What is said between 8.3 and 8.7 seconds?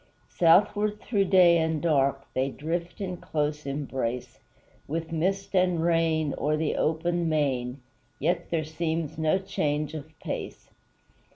there